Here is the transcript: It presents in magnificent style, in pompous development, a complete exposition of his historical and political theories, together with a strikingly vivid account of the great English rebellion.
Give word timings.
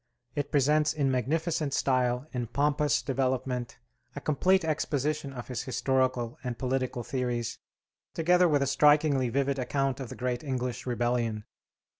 It 0.33 0.51
presents 0.51 0.93
in 0.93 1.11
magnificent 1.11 1.75
style, 1.75 2.25
in 2.33 2.47
pompous 2.47 3.03
development, 3.03 3.77
a 4.15 4.19
complete 4.19 4.65
exposition 4.65 5.31
of 5.31 5.47
his 5.47 5.61
historical 5.61 6.39
and 6.43 6.57
political 6.57 7.03
theories, 7.03 7.59
together 8.15 8.47
with 8.49 8.63
a 8.63 8.65
strikingly 8.65 9.29
vivid 9.29 9.59
account 9.59 9.99
of 9.99 10.09
the 10.09 10.15
great 10.15 10.43
English 10.43 10.87
rebellion. 10.87 11.43